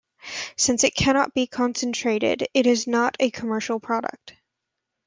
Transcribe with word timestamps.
Since 0.57 0.83
it 0.83 0.95
cannot 0.95 1.35
be 1.35 1.45
concentrated, 1.45 2.47
it 2.55 2.65
is 2.65 2.87
not 2.87 3.15
a 3.19 3.29
commercial 3.29 3.79
product. 3.79 4.33